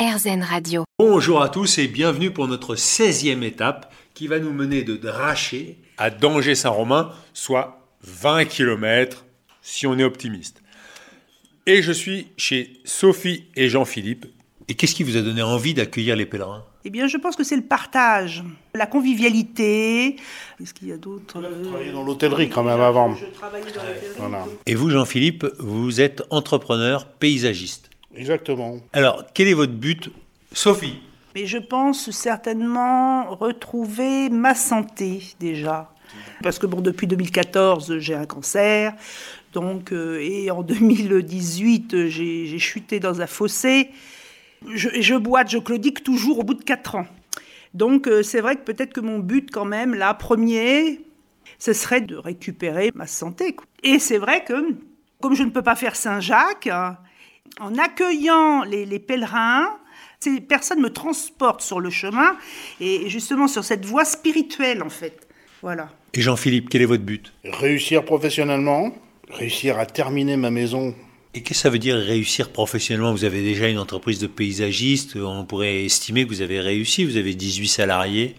[0.00, 0.84] RZN Radio.
[0.98, 5.76] Bonjour à tous et bienvenue pour notre 16e étape qui va nous mener de Draché
[5.98, 9.26] à Danger-Saint-Romain, soit 20 km
[9.60, 10.62] si on est optimiste.
[11.66, 14.24] Et je suis chez Sophie et Jean-Philippe.
[14.68, 16.64] Et qu'est-ce qui vous a donné envie d'accueillir les pèlerins?
[16.86, 18.42] Eh bien, je pense que c'est le partage,
[18.74, 20.16] la convivialité.
[20.56, 23.14] Qu'est-ce qu'il y a d'autre Vous travaillez dans l'hôtellerie quand même avant.
[23.16, 24.06] Je travaillais dans l'hôtellerie.
[24.16, 24.46] Voilà.
[24.64, 27.89] Et vous, Jean-Philippe, vous êtes entrepreneur paysagiste.
[28.14, 28.78] Exactement.
[28.92, 30.10] Alors, quel est votre but
[30.52, 31.00] Sophie?
[31.34, 35.92] Mais je pense certainement retrouver ma santé déjà.
[36.42, 38.94] Parce que bon, depuis 2014, j'ai un cancer.
[39.52, 43.90] Donc, euh, et en 2018, j'ai chuté dans un fossé.
[44.74, 47.06] Je, je boite, je claudique toujours au bout de 4 ans.
[47.74, 51.00] Donc, euh, c'est vrai que peut-être que mon but, quand même, là, premier,
[51.58, 53.54] ce serait de récupérer ma santé.
[53.54, 53.66] quoi.
[53.82, 54.74] Et c'est vrai que,
[55.20, 56.98] comme je ne peux pas faire Saint-Jacques, hein,
[57.58, 59.68] en accueillant les, les pèlerins,
[60.20, 62.36] ces personnes me transportent sur le chemin
[62.80, 65.26] et justement sur cette voie spirituelle, en fait.
[65.62, 65.90] Voilà.
[66.14, 67.32] Et Jean-Philippe, quel est votre but?
[67.44, 68.92] Réussir professionnellement,
[69.30, 70.94] réussir à terminer ma maison.
[71.34, 73.12] Et qu'est-ce que ça veut dire réussir professionnellement?
[73.12, 77.16] Vous avez déjà une entreprise de paysagiste, on pourrait estimer que vous avez réussi, vous
[77.16, 78.34] avez 18 salariés.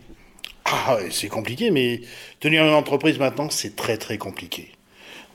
[0.66, 2.02] Ah, c'est compliqué, mais
[2.39, 4.72] tenir une entreprise maintenant, c'est très très compliqué.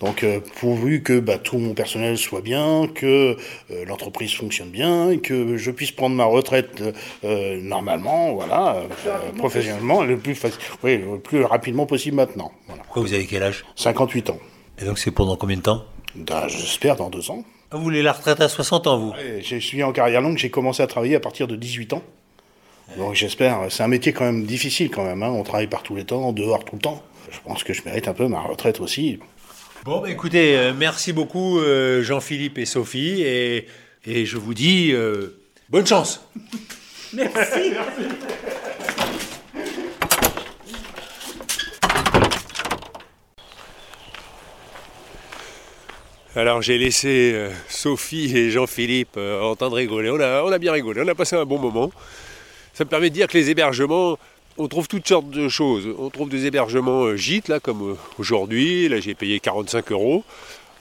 [0.00, 3.36] Donc, euh, pourvu que bah, tout mon personnel soit bien, que
[3.70, 6.82] euh, l'entreprise fonctionne bien, que je puisse prendre ma retraite
[7.24, 12.52] euh, normalement, voilà, euh, professionnellement, le plus, faci- oui, le plus rapidement possible maintenant.
[12.66, 12.82] Voilà.
[12.82, 13.64] Pourquoi vous avez quel âge?
[13.76, 14.38] 58 ans.
[14.78, 15.84] Et donc c'est pendant combien de temps?
[16.14, 17.42] Bah, J'espère dans deux ans.
[17.70, 19.10] Ah, Vous voulez la retraite à 60 ans, vous?
[19.12, 22.02] Ouais, Je suis en carrière longue, j'ai commencé à travailler à partir de 18 ans.
[22.98, 25.30] Donc j'espère, c'est un métier quand même difficile quand même, hein.
[25.30, 27.02] on travaille par tous les temps, dehors tout le temps.
[27.32, 29.18] Je pense que je mérite un peu ma retraite aussi.
[29.84, 33.66] Bon, bah, écoutez, euh, merci beaucoup euh, Jean-Philippe et Sophie, et,
[34.04, 35.38] et je vous dis euh,
[35.68, 36.28] bonne chance
[37.12, 37.72] Merci.
[46.34, 50.10] Alors j'ai laissé Sophie et Jean-Philippe en train de rigoler.
[50.10, 51.90] On a, on a bien rigolé, on a passé un bon moment.
[52.74, 54.18] Ça me permet de dire que les hébergements,
[54.58, 55.88] on trouve toutes sortes de choses.
[55.98, 58.88] On trouve des hébergements euh, gîtes, là, comme euh, aujourd'hui.
[58.88, 60.24] Là, j'ai payé 45 euros.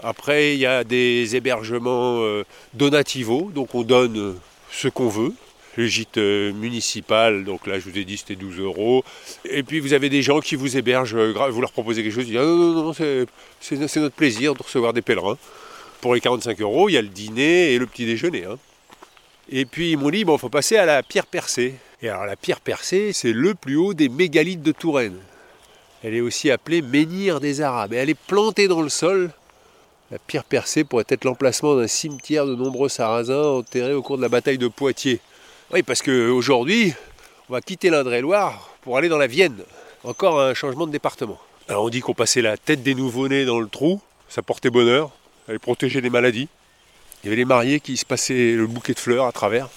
[0.04, 2.44] Après, il y a des hébergements euh,
[2.74, 4.36] donativos, donc on donne
[4.72, 5.34] ce qu'on veut.
[5.78, 9.04] Le gîte municipal, donc là je vous ai dit c'était 12 euros.
[9.44, 12.32] Et puis vous avez des gens qui vous hébergent, vous leur proposez quelque chose, ils
[12.32, 12.94] disent ah non, non, non,
[13.60, 15.38] c'est notre plaisir de recevoir des pèlerins.
[16.00, 18.46] Pour les 45 euros, il y a le dîner et le petit déjeuner.
[18.46, 18.58] hein.
[19.52, 21.76] Et puis ils m'ont dit, bon, il faut passer à la pierre percée.
[22.08, 25.18] Alors la pierre percée, c'est le plus haut des mégalithes de Touraine.
[26.04, 27.94] Elle est aussi appelée menhir des Arabes.
[27.94, 29.32] Et elle est plantée dans le sol.
[30.12, 34.22] La pierre percée pourrait être l'emplacement d'un cimetière de nombreux sarrasins enterrés au cours de
[34.22, 35.20] la bataille de Poitiers.
[35.74, 36.94] Oui, parce qu'aujourd'hui,
[37.50, 39.58] on va quitter l'Indre-et-Loire pour aller dans la Vienne.
[40.04, 41.40] Encore un changement de département.
[41.70, 44.00] On dit qu'on passait la tête des nouveau-nés dans le trou,
[44.30, 45.10] ça portait bonheur,
[45.46, 46.48] ça allait protéger des maladies.
[47.24, 49.70] Il y avait les mariés qui se passaient le bouquet de fleurs à travers.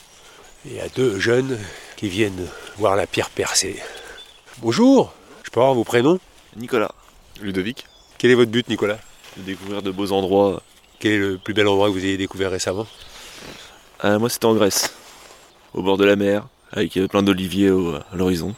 [0.66, 1.58] Et il y a deux jeunes
[1.98, 3.82] qui viennent voir la pierre percée.
[4.58, 6.20] Bonjour, je peux avoir vos prénoms?
[6.54, 6.92] Nicolas,
[7.40, 7.86] Ludovic,
[8.18, 9.00] Quel est votre but Nicolas?
[9.36, 10.62] De découvrir de beaux endroits.
[11.00, 12.86] Quel est le plus bel endroit que vous ayez découvert récemment?
[14.04, 14.94] Euh, moi, c'était en Grèce,
[15.74, 18.54] au bord de la mer, avec euh, plein d'oliviers au- à l'horizon,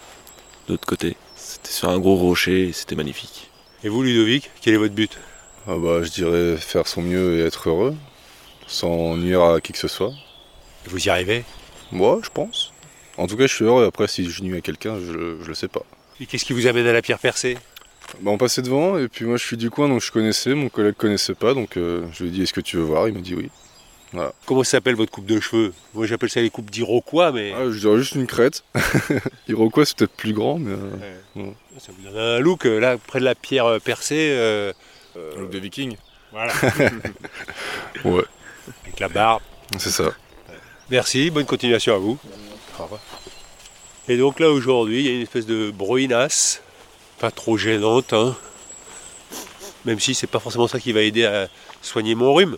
[0.67, 1.17] de l'autre côté.
[1.35, 3.49] C'était sur un gros rocher et c'était magnifique.
[3.85, 5.19] Et vous Ludovic, quel est votre but?
[5.67, 7.97] Ah bah, je dirais faire son mieux et être heureux,
[8.67, 10.13] sans nuire à qui que ce soit.
[10.85, 11.43] Vous y arrivez?
[11.91, 12.75] Moi, je pense.
[13.19, 13.85] En tout cas, je suis heureux.
[13.87, 15.83] Après, si je nuis à quelqu'un, je, je le sais pas.
[16.21, 17.57] Et qu'est-ce qui vous amène à la pierre percée?
[18.21, 20.55] Bah, on passait devant, et puis moi, je suis du coin, donc je connaissais.
[20.55, 23.09] Mon collègue connaissait pas, donc euh, je lui ai dit Est-ce que tu veux voir?
[23.09, 23.51] Il m'a dit oui.
[24.45, 25.73] Comment s'appelle votre coupe de cheveux?
[25.95, 28.65] Moi j'appelle ça les coupes d'Iroquois, mais Ah, je dirais juste une crête.
[29.49, 30.73] Iroquois, c'est peut-être plus grand, mais.
[31.37, 32.67] euh, ça vous donne un look.
[32.67, 34.73] euh, Là, près de la pierre percée, euh,
[35.17, 35.97] un look de viking
[36.33, 36.53] voilà,
[38.05, 38.25] Ouais,
[38.85, 39.43] avec la barbe.
[39.79, 40.11] c'est ça.
[40.91, 42.19] Merci, bonne continuation à vous.
[44.09, 46.63] Et donc là aujourd'hui, il y a une espèce de broïnasse,
[47.19, 48.37] pas trop gênante, hein.
[49.85, 51.49] même si c'est pas forcément ça qui va aider à
[51.83, 52.57] soigner mon rhume.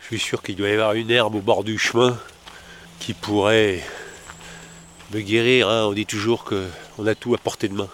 [0.00, 2.18] Je suis sûr qu'il doit y avoir une herbe au bord du chemin
[3.00, 3.82] qui pourrait
[5.12, 5.68] me guérir.
[5.68, 5.86] hein.
[5.86, 7.88] On dit toujours qu'on a tout à portée de main.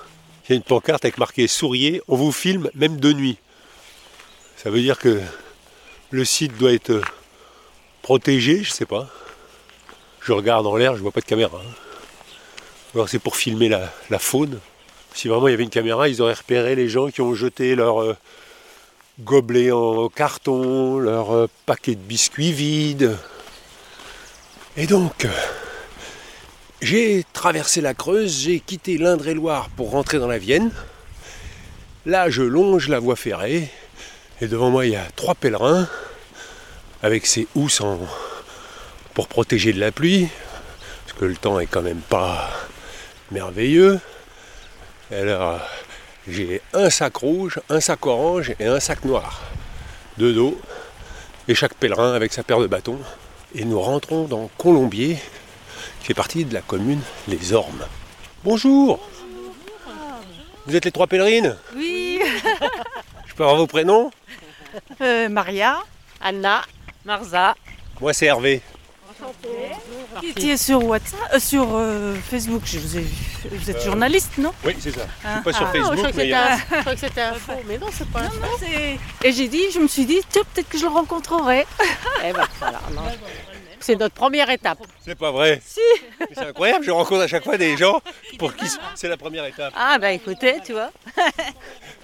[0.45, 3.39] Il y a une pancarte avec marqué Souriez, on vous filme même de nuit.
[4.57, 5.21] Ça veut dire que
[6.11, 7.01] le site doit être
[8.03, 9.09] protégé, je sais pas.
[10.25, 11.59] Je regarde en l'air, je vois pas de caméra.
[11.65, 11.71] hein.
[12.95, 14.59] Alors c'est pour filmer la, faune.
[15.15, 17.75] Si vraiment il y avait une caméra, ils auraient repéré les gens qui ont jeté
[17.75, 18.17] leur euh,
[19.21, 23.17] gobelet en carton, leur euh, paquet de biscuits vides.
[24.77, 25.31] Et donc, euh,
[26.81, 30.71] J'ai traversé la Creuse, j'ai quitté l'Indre-et-Loire pour rentrer dans la Vienne.
[32.07, 33.71] Là, je longe la voie ferrée
[34.41, 35.89] et devant moi, il y a trois pèlerins
[37.03, 37.99] avec ces housses en-
[39.15, 40.29] pour protéger de la pluie,
[41.05, 42.51] parce que le temps est quand même pas
[43.31, 44.01] merveilleux.
[45.11, 45.61] Alors,
[46.27, 49.43] j'ai un sac rouge, un sac orange et un sac noir
[50.19, 50.61] de dos,
[51.49, 52.99] et chaque pèlerin avec sa paire de bâtons.
[53.55, 55.19] Et nous rentrons dans Colombier,
[56.01, 57.85] qui fait partie de la commune Les Ormes.
[58.45, 59.07] Bonjour
[60.67, 62.21] Vous êtes les trois pèlerines Oui,
[63.27, 64.11] Je peux avoir vos prénoms?
[65.03, 65.79] Euh, Maria,
[66.21, 66.63] Anna,
[67.05, 67.55] Marza.
[68.01, 68.63] Moi c'est Hervé.
[70.21, 73.15] Qui était sur WhatsApp, euh, sur euh, Facebook, je vous ai vu.
[73.51, 74.53] Vous êtes journaliste, non?
[74.65, 75.07] Oui, c'est ça.
[75.23, 75.35] Je Ah.
[75.35, 76.81] suis pas sur Ah, Facebook, je crois que mais il y c'était a- un, je
[76.81, 78.65] crois que c'était un faux, mais non, c'est pas un faux.
[79.25, 81.67] Et j'ai dit, je me suis dit, tiens, peut-être que je le rencontrerai.
[82.25, 83.03] Eh ben, voilà, non.
[83.81, 84.79] C'est notre première étape.
[85.05, 85.61] c'est pas vrai.
[85.67, 85.81] Si.
[86.35, 88.01] C'est incroyable, je rencontre à chaque fois des gens
[88.39, 89.73] pour qui c'est la première étape.
[89.77, 90.91] Ah, ben écoutez, tu vois.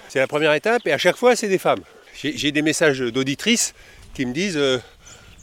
[0.09, 1.83] C'est la première étape et à chaque fois c'est des femmes.
[2.21, 3.75] J'ai j'ai des messages d'auditrices
[4.15, 4.79] qui me disent euh,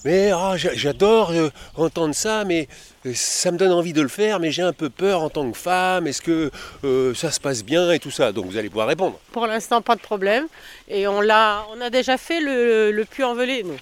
[0.06, 2.68] Mais ah, j'a- j'adore euh, entendre ça, mais
[3.06, 5.50] euh, ça me donne envie de le faire, mais j'ai un peu peur en tant
[5.52, 6.06] que femme.
[6.08, 6.52] Est-ce que
[6.84, 9.20] euh, ça se passe bien et tout ça Donc vous allez pouvoir répondre.
[9.34, 10.46] Pour l'instant, pas de problème.
[10.88, 13.78] Et on, l'a, on a déjà fait le, le puits envelé, nous.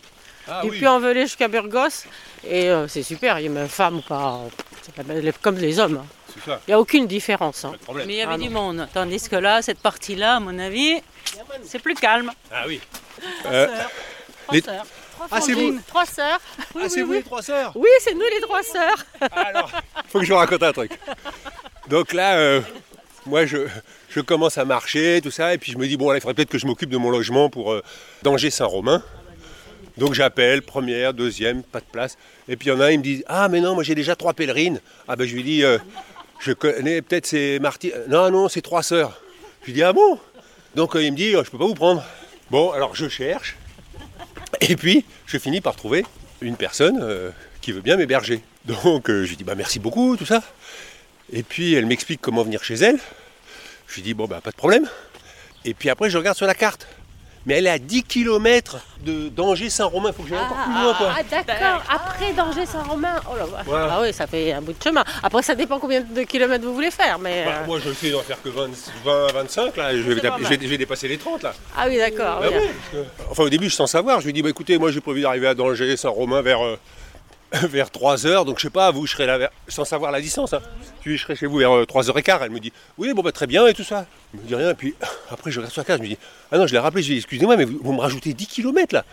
[0.48, 2.06] Ah du puits envelé jusqu'à Burgos.
[2.48, 4.42] Et euh, c'est super, il y a même femme ou pas.
[5.42, 5.98] comme les hommes.
[6.02, 6.06] hein.
[6.34, 7.64] c'est ça, Il n'y a aucune différence.
[7.66, 7.72] hein.
[7.72, 8.08] pas de problème.
[8.08, 8.74] Mais il y avait Ah du non.
[8.74, 8.88] monde.
[8.94, 10.96] Tandis que là, cette partie-là, à mon avis,
[11.66, 12.32] c'est plus calme.
[12.52, 12.80] Ah oui.
[13.46, 13.68] Euh,
[14.52, 14.62] Les-.
[15.14, 15.82] Trois Ah, c'est frangines.
[15.88, 16.40] Trois sœurs.
[16.76, 17.18] Oui, ah, c'est oui, vous oui.
[17.18, 19.06] les trois sœurs Oui, c'est nous les trois sœurs.
[19.32, 19.72] Alors,
[20.08, 20.92] faut que je vous raconte un truc.
[21.90, 22.62] Donc là, euh,
[23.26, 23.68] moi, je,
[24.10, 26.34] je commence à marcher, tout ça, et puis je me dis, bon, là, il faudrait
[26.36, 27.82] peut-être que je m'occupe de mon logement pour euh,
[28.24, 29.04] Danger-Saint-Romain.
[29.98, 32.18] Donc j'appelle, première, deuxième, pas de place.
[32.48, 33.94] Et puis il y en a un, il me dit, ah, mais non, moi j'ai
[33.94, 34.82] déjà trois pèlerines.
[35.08, 35.78] Ah, ben je lui dis, euh,
[36.40, 37.92] je connais, peut-être c'est Marty.
[38.08, 39.22] Non, non, c'est trois sœurs.
[39.62, 40.20] Je lui dis, ah bon?
[40.74, 42.04] Donc euh, il me dit, je peux pas vous prendre.
[42.50, 43.56] Bon, alors je cherche.
[44.62, 46.06] Et puis, je finis par trouver
[46.42, 48.42] une personne euh, qui veut bien m'héberger.
[48.66, 50.44] Donc, euh, je lui dis, bah, merci beaucoup, tout ça.
[51.32, 53.00] Et puis, elle m'explique comment venir chez elle.
[53.88, 54.88] Je lui dis, bon, bah, pas de problème.
[55.66, 56.88] Et puis après, je regarde sur la carte.
[57.46, 60.10] Mais elle est à 10 km de Danger-Saint-Romain.
[60.12, 61.14] Il faut que j'aille encore plus loin, quoi.
[61.18, 61.84] Ah, d'accord.
[61.90, 63.16] Après Danger-Saint-Romain.
[63.30, 63.64] Oh là là.
[63.66, 63.90] Voilà.
[63.92, 65.04] Ah oui, ça fait un bout de chemin.
[65.22, 67.20] Après, ça dépend combien de kilomètres vous voulez faire.
[67.20, 68.70] Mais, Bah, euh, moi, je vais essayer d'en faire que 20,
[69.04, 69.92] 20 25, là.
[69.96, 71.54] Je vais, pas je vais- je vais dépasser les 30, là.
[71.78, 72.40] Ah oui, d'accord.
[72.40, 72.56] Bah oui.
[72.62, 74.22] oui, parce que- Enfin, au début, je sans savoir.
[74.22, 76.80] Je lui dis, bah, écoutez, moi, j'ai prévu d'arriver à Danger, Saint-Romain vers, euh,
[77.68, 78.46] vers 3 heures.
[78.46, 80.54] Donc, je sais pas, vous, je serai là vers- sans savoir la distance.
[80.54, 80.62] Hein.
[81.06, 82.40] Je serai chez vous vers euh, 3h15.
[82.44, 84.06] Elle me dit, oui, bon, bah, très bien et tout ça.
[84.34, 84.72] Elle me dit rien.
[84.72, 84.96] Et puis,
[85.32, 86.00] après, je regarde sur la carte.
[86.00, 86.18] Je me dis,
[86.52, 87.02] ah non, je l'ai rappelé.
[87.04, 89.06] Je lui dis, excusez-moi, mais vous, vous me rajoutez 10 km là.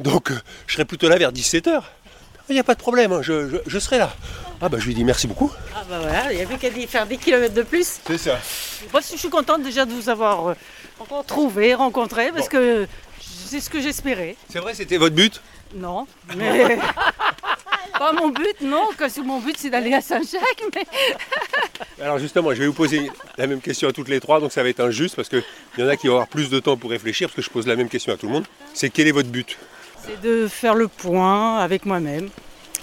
[0.00, 0.34] Donc, euh,
[0.66, 1.82] je serai plutôt là vers 17h.
[2.48, 4.12] Il n'y a pas de problème, hein, je, je- je serai là.
[4.60, 5.52] Ah, bah, je lui dis, merci beaucoup.
[5.74, 7.98] Ah bah voilà, il n'y a plus qu'à dire faire 10 km de plus.
[8.06, 8.38] C'est ça.
[8.92, 10.54] Moi, je suis contente déjà de vous avoir euh,
[11.26, 12.86] trouvé, rencontré, parce que
[13.20, 14.36] c'est ce que j'espérais.
[14.48, 15.42] C'est vrai, c'était votre but?
[15.74, 16.06] Non,
[16.36, 16.78] mais
[17.86, 20.86] pas mon but, non, parce que mon but c'est d'aller à Saint-Jacques, mais
[22.02, 24.62] Alors justement, je vais vous poser la même question à toutes les trois, donc ça
[24.62, 25.42] va être injuste parce qu'il
[25.78, 27.66] y en a qui vont avoir plus de temps pour réfléchir, parce que je pose
[27.66, 28.46] la même question à tout le monde.
[28.74, 29.56] C'est quel est votre but?
[30.06, 32.28] C'est de faire le point avec moi-même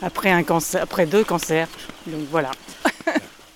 [0.02, 1.68] après un cancer, après deux cancers.
[2.08, 2.52] Donc voilà.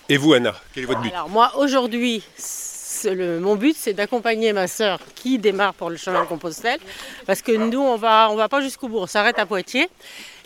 [0.09, 1.11] Et vous, Anna, quel est votre but?
[1.11, 2.66] Alors moi, aujourd'hui, c'est
[3.09, 6.79] le- mon but, c'est d'accompagner ma sœur qui démarre pour le chemin de Compostelle.
[7.25, 9.89] Parce que nous, on va, on va pas jusqu'au bout, on s'arrête à Poitiers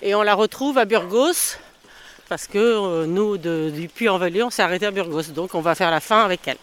[0.01, 1.57] et on la retrouve à Burgos.
[2.29, 5.23] Parce que euh, nous, de- du Puy-en-Velay, on s'est arrêté à Burgos.
[5.35, 6.57] Donc on va faire la fin avec elle.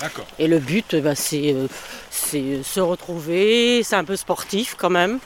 [0.00, 0.26] D'accord.
[0.38, 1.66] Et le but, euh, bah, c'est euh,
[2.10, 5.18] c'est se retrouver, c'est un peu sportif quand même,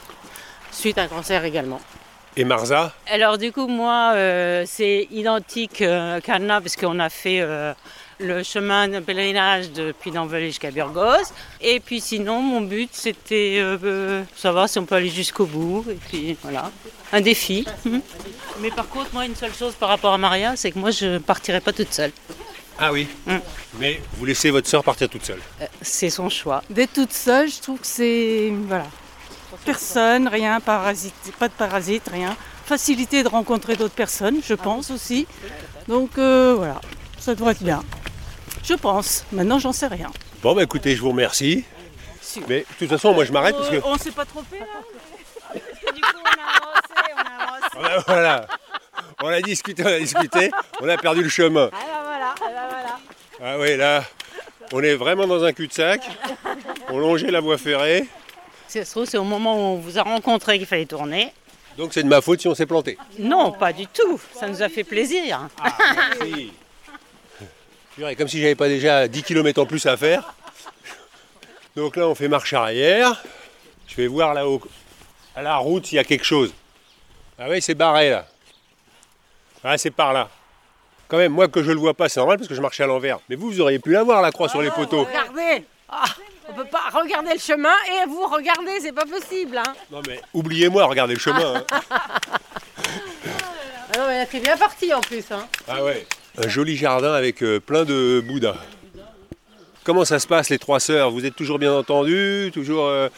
[0.71, 1.81] suite à un cancer également.
[2.37, 2.93] Et Marza?
[3.11, 7.73] Alors du coup, moi, euh, c'est identique euh, qu'Anna, parce qu'on a fait euh,
[8.19, 11.31] le chemin de pèlerinage depuis d'Envelay jusqu'à Burgos.
[11.61, 15.85] Et puis sinon, mon but, c'était euh, euh, savoir si on peut aller jusqu'au bout.
[15.89, 16.71] Et puis voilà,
[17.11, 17.65] un défi.
[17.85, 18.01] Mhm.
[18.61, 21.05] Mais par contre, moi, une seule chose par rapport à Maria, c'est que moi, je
[21.05, 22.11] ne partirai pas toute seule.
[22.79, 23.07] Ah oui.
[23.25, 23.37] Mm.
[23.79, 25.41] Mais vous laissez votre sœur partir toute seule.
[25.61, 26.63] Euh, C'est son choix.
[26.69, 28.87] D'être toute seule, je trouve que c'est voilà.
[29.65, 32.37] Personne, rien, parasite, pas de parasite, rien.
[32.65, 35.27] Facilité de rencontrer d'autres personnes, je pense aussi.
[35.87, 36.79] Donc euh, voilà,
[37.19, 37.83] ça devrait être bien.
[38.63, 39.25] Je pense.
[39.31, 40.11] Maintenant, j'en sais rien.
[40.41, 41.63] Bon, bah écoutez, je vous remercie.
[42.47, 43.77] Mais de toute façon, moi je m'arrête parce que.
[43.77, 44.65] Euh, on s'est pas trompé là
[45.93, 47.69] Du coup, on a avancé, on a avancé.
[47.77, 48.47] On a, voilà.
[49.21, 51.69] On a discuté, on a discuté, on a perdu le chemin.
[51.73, 52.99] Ah bah voilà, ah bah voilà.
[53.41, 54.03] Ah oui, là,
[54.71, 56.01] on est vraiment dans un cul-de-sac.
[56.89, 58.07] On longeait la voie ferrée.
[58.67, 61.33] Si ça se trouve, c'est au moment où on vous a rencontré qu'il fallait tourner.
[61.77, 62.97] Donc c'est de ma faute si on s'est planté.
[63.17, 64.19] Non, pas du tout.
[64.33, 65.49] Ça nous a fait plaisir.
[65.61, 65.71] Ah,
[66.19, 66.53] merci.
[67.99, 70.33] Purée, Comme si j'avais pas déjà 10 km en plus à faire.
[71.75, 73.21] Donc là, on fait marche arrière.
[73.89, 74.61] Je vais voir là-haut,
[75.35, 76.53] à la route, s'il y a quelque chose.
[77.37, 78.25] Ah oui, c'est barré là.
[79.65, 80.29] Ah, c'est par là.
[81.09, 82.87] Quand même, moi que je le vois pas, c'est normal parce que je marchais à
[82.87, 83.19] l'envers.
[83.27, 85.03] Mais vous, vous auriez pu la voir la croix sur les poteaux.
[85.03, 86.05] Regardez Ah,
[86.47, 89.57] On peut pas regarder le chemin et vous regardez, c'est pas possible.
[89.57, 89.73] Hein.
[89.91, 91.55] Non mais oubliez-moi, regardez le chemin.
[91.55, 91.65] hein.
[93.91, 95.25] Ah non, mais c'est bien parti en plus.
[95.31, 95.47] Hein.
[95.67, 96.07] Ah ouais.
[96.37, 98.55] Un joli jardin avec euh, plein de bouddhas.
[99.83, 101.11] Comment ça se passe les trois sœurs?
[101.11, 103.09] Vous êtes toujours bien entendues Toujours euh,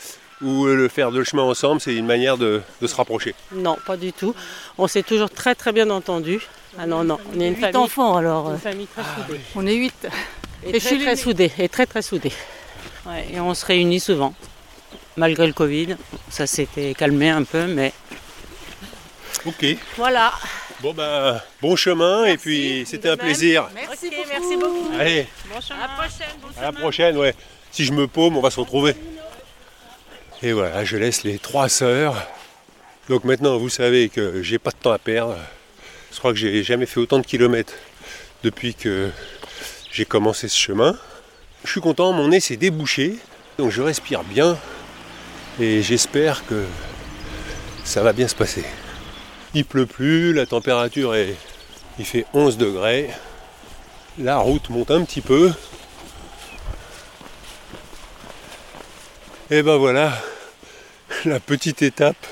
[0.42, 3.36] ou euh, le faire de chemin ensemble, c'est une manière de, de se rapprocher?
[3.54, 4.34] Non, pas du tout.
[4.78, 6.40] On s'est toujours très très bien entendu.
[6.80, 8.52] Ah non, non, on est une Huit famille, enfants alors.
[8.52, 9.40] une famille très soudée.
[9.56, 10.08] On est huit.
[10.64, 11.52] Et, Et très, chez les- très soudée.
[11.60, 12.32] Et très très soudée.
[13.06, 14.34] Ouais, et on se réunit souvent.
[15.18, 15.98] Malgré le Covid,
[16.30, 17.92] ça s'était calmé un peu, mais
[19.46, 19.66] Ok.
[19.98, 20.32] Voilà.
[20.82, 23.70] Bon ben, bon chemin et puis c'était un plaisir.
[23.76, 24.30] Merci beaucoup.
[24.30, 24.90] Merci beaucoup.
[25.00, 25.28] Allez,
[25.70, 26.28] À la prochaine.
[26.58, 27.36] à la prochaine, ouais.
[27.72, 28.96] Si je me paume, on va se retrouver.
[30.42, 32.16] Et voilà, je laisse les trois sœurs.
[33.10, 35.38] Donc maintenant, vous savez que j'ai pas de temps à perdre.
[36.12, 37.74] Je crois que j'ai jamais fait autant de kilomètres
[38.44, 39.10] depuis que
[39.92, 40.98] j'ai commencé ce chemin.
[41.64, 43.18] Je suis content, mon nez s'est débouché,
[43.60, 44.58] donc je respire bien
[45.60, 46.64] et j'espère que
[47.84, 48.64] ça va bien se passer.
[49.54, 51.36] Il pleut plus, la température est.
[52.00, 53.10] Il fait 11 degrés.
[54.18, 55.52] La route monte un petit peu.
[59.50, 60.14] Et ben voilà,
[61.26, 62.26] la petite étape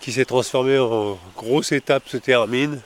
[0.00, 2.80] qui s'est transformée en grosse étape se termine.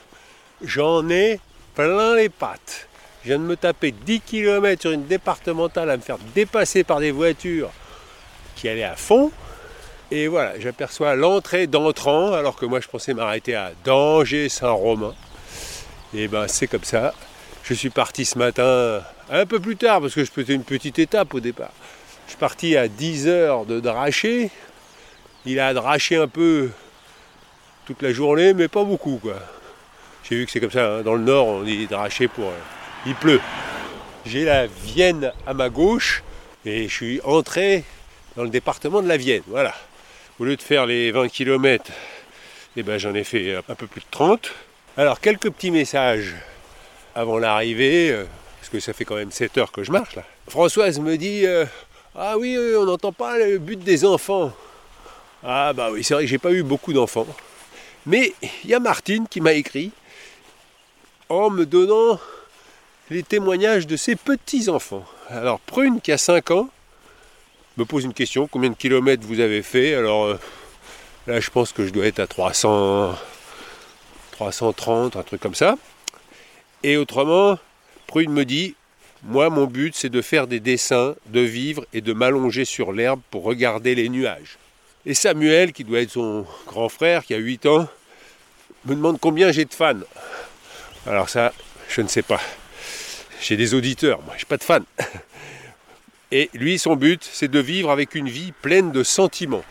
[0.64, 1.38] J'en ai
[1.76, 2.88] plein les pattes.
[3.22, 6.98] Je viens de me taper 10 km sur une départementale à me faire dépasser par
[6.98, 7.70] des voitures
[8.56, 9.30] qui allaient à fond.
[10.14, 15.14] Et voilà, j'aperçois l'entrée d'entrant, alors que moi je pensais m'arrêter à Danger-Saint-Romain.
[16.14, 17.14] Et ben c'est comme ça.
[17.62, 19.00] Je suis parti ce matin
[19.30, 21.72] un peu plus tard, parce que je faisais une petite étape au départ.
[22.26, 24.50] Je suis parti à 10 heures de dracher.
[25.46, 26.68] Il a draché un peu
[27.86, 29.36] toute la journée, mais pas beaucoup quoi.
[30.24, 31.00] J'ai vu que c'est comme ça, hein.
[31.00, 32.48] dans le nord on dit dracher pour...
[32.48, 33.40] euh, il pleut.
[34.26, 36.22] J'ai la Vienne à ma gauche
[36.66, 37.84] et je suis entré
[38.36, 39.42] dans le département de la Vienne.
[39.46, 39.72] Voilà.
[40.42, 41.92] Au lieu de faire les 20 km,
[42.76, 44.50] eh ben, j'en ai fait un peu plus de 30.
[44.96, 46.34] Alors quelques petits messages
[47.14, 48.24] avant l'arrivée, euh,
[48.58, 50.24] parce que ça fait quand même 7 heures que je marche là.
[50.48, 51.64] Françoise me dit euh,
[52.16, 54.52] Ah oui, on n'entend pas le but des enfants.
[55.44, 57.28] Ah bah oui, c'est vrai que j'ai pas eu beaucoup d'enfants.
[58.04, 58.34] Mais
[58.64, 59.92] il y a Martine qui m'a écrit
[61.28, 62.18] en me donnant
[63.10, 65.04] les témoignages de ses petits-enfants.
[65.28, 66.68] Alors Prune qui a 5 ans
[67.76, 70.38] me pose une question, combien de kilomètres vous avez fait Alors euh,
[71.26, 73.14] là je pense que je dois être à 300,
[74.32, 75.76] 330, un truc comme ça.
[76.82, 77.58] Et autrement,
[78.06, 78.74] Prune me dit,
[79.22, 83.20] moi mon but c'est de faire des dessins, de vivre et de m'allonger sur l'herbe
[83.30, 84.58] pour regarder les nuages.
[85.04, 87.88] Et Samuel, qui doit être son grand frère, qui a 8 ans,
[88.84, 89.98] me demande combien j'ai de fans.
[91.06, 91.52] Alors ça,
[91.88, 92.40] je ne sais pas.
[93.40, 94.84] J'ai des auditeurs, moi, je n'ai pas de fans.
[96.34, 99.64] Et lui, son but, c'est de vivre avec une vie pleine de sentiments.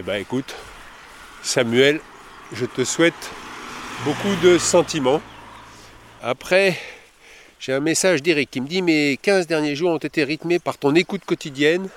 [0.00, 0.56] Eh ben écoute,
[1.42, 2.00] Samuel,
[2.54, 3.30] je te souhaite
[4.06, 5.20] beaucoup de sentiments.
[6.22, 6.78] Après,
[7.58, 10.78] j'ai un message d'Eric qui me dit Mes 15 derniers jours ont été rythmés par
[10.78, 11.90] ton écoute quotidienne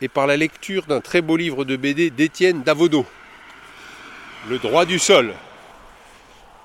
[0.00, 3.04] et par la lecture d'un très beau livre de BD d'Étienne Davodo,
[4.48, 5.34] Le droit du sol,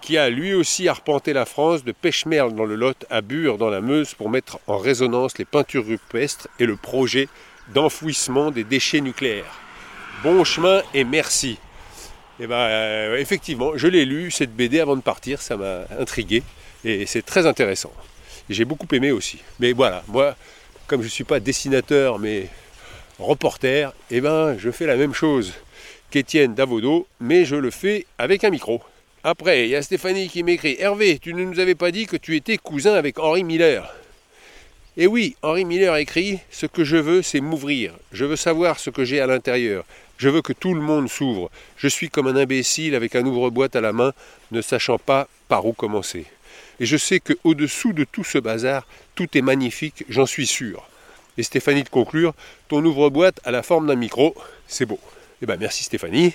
[0.02, 3.70] qui a lui aussi arpenté la France de Pêche-Merle dans le Lot à Bure dans
[3.70, 7.30] la Meuse pour mettre en résonance les peintures rupestres et le projet
[7.74, 9.60] d'enfouissement des déchets nucléaires.
[10.24, 11.58] Bon chemin et merci.
[12.40, 16.42] Et ben, euh, effectivement, je l'ai lu, cette BD, avant de partir, ça m'a intrigué
[16.84, 17.94] et c'est très intéressant.
[18.50, 19.40] J'ai beaucoup aimé aussi.
[19.60, 20.36] Mais voilà, moi,
[20.88, 22.48] comme je ne suis pas dessinateur, mais
[23.20, 25.54] reporter, eh ben, je fais la même chose
[26.10, 28.82] qu'Étienne Davodo, mais je le fais avec un micro.
[29.24, 32.18] Après, il y a Stéphanie qui m'écrit Hervé, tu ne nous avais pas dit que
[32.18, 33.94] tu étais cousin avec Henri Miller.
[34.98, 37.94] Et oui, Henri Miller écrit Ce que je veux, c'est m'ouvrir.
[38.12, 39.86] Je veux savoir ce que j'ai à l'intérieur.
[40.18, 41.52] Je veux que tout le monde s'ouvre.
[41.78, 44.12] Je suis comme un imbécile avec un ouvre-boîte à la main,
[44.50, 46.26] ne sachant pas par où commencer.
[46.80, 50.90] Et je sais qu'au dessous de tout ce bazar, tout est magnifique, j'en suis sûr.
[51.38, 52.34] Et Stéphanie de conclure
[52.70, 54.34] Ton ouvre-boîte a la forme d'un micro,
[54.68, 55.00] c'est beau.
[55.44, 56.34] Eh ben merci Stéphanie.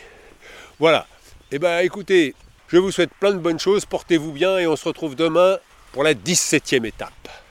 [0.78, 1.08] Voilà.
[1.50, 2.34] Eh ben écoutez,
[2.68, 5.58] je vous souhaite plein de bonnes choses, portez-vous bien et on se retrouve demain
[5.92, 7.45] pour la 17e étape.